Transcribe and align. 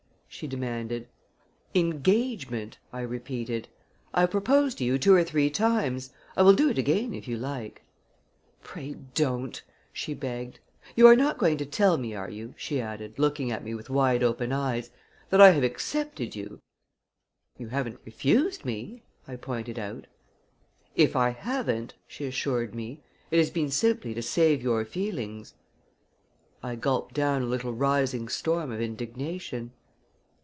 she 0.33 0.47
demanded. 0.47 1.05
"Engagement," 1.75 2.77
I 2.93 3.01
repeated. 3.01 3.67
"I 4.13 4.21
have 4.21 4.31
proposed 4.31 4.77
to 4.77 4.85
you 4.85 4.97
two 4.97 5.13
or 5.13 5.25
three 5.25 5.49
times. 5.49 6.11
I 6.37 6.41
will 6.41 6.53
do 6.53 6.69
it 6.69 6.77
again 6.77 7.13
if 7.13 7.27
you 7.27 7.35
like." 7.37 7.81
"Pray 8.63 8.95
don't!" 9.13 9.61
she 9.91 10.13
begged. 10.13 10.57
"You 10.95 11.05
are 11.07 11.17
not 11.17 11.37
going 11.37 11.57
to 11.57 11.65
tell 11.65 11.97
me, 11.97 12.15
are 12.15 12.29
you," 12.29 12.53
she 12.57 12.79
added, 12.81 13.19
looking 13.19 13.51
at 13.51 13.61
me 13.63 13.75
with 13.75 13.89
wide 13.89 14.23
open 14.23 14.53
eyes, 14.53 14.89
"that 15.31 15.41
I 15.41 15.51
have 15.51 15.65
accepted 15.65 16.33
you?" 16.33 16.61
"You 17.57 17.67
haven't 17.67 17.99
refused 18.05 18.63
me," 18.63 19.03
I 19.27 19.35
pointed 19.35 19.77
out. 19.77 20.07
"If 20.95 21.13
I 21.13 21.31
haven't," 21.31 21.93
she 22.07 22.25
assured 22.25 22.73
me, 22.73 23.01
"it 23.31 23.37
has 23.37 23.49
been 23.51 23.69
simply 23.69 24.13
to 24.13 24.21
save 24.23 24.63
your 24.63 24.85
feelings." 24.85 25.55
I 26.63 26.75
gulped 26.75 27.13
down 27.15 27.41
a 27.41 27.45
little 27.47 27.73
rising 27.73 28.29
storm 28.29 28.71
of 28.71 28.79
indignation. 28.79 29.73